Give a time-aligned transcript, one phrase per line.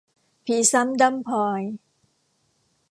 [0.45, 1.61] ผีซ้ำด้ำพลอย